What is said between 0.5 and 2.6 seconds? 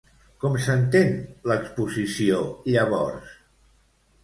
s'entén l'exposició,